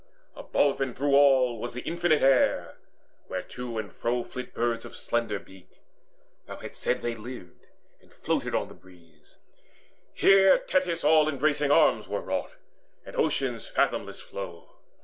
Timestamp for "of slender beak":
4.83-5.69